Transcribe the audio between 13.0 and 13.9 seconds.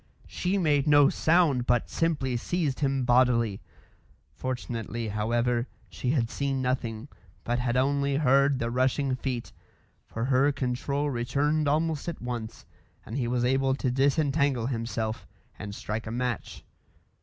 and he was able